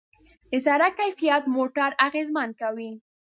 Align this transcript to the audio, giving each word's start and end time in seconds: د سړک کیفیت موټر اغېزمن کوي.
د 0.51 0.53
سړک 0.65 0.91
کیفیت 0.99 1.43
موټر 1.55 1.89
اغېزمن 2.07 2.49
کوي. 2.61 2.91